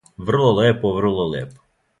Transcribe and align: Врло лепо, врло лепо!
Врло 0.25 0.51
лепо, 0.59 0.87
врло 0.97 1.25
лепо! 1.33 1.59